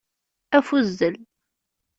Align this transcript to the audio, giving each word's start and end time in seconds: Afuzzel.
Afuzzel. 0.57 1.15